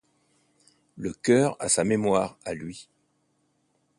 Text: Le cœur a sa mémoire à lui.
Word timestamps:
Le 0.97 1.13
cœur 1.13 1.55
a 1.59 1.69
sa 1.69 1.83
mémoire 1.83 2.39
à 2.43 2.55
lui. 2.55 2.89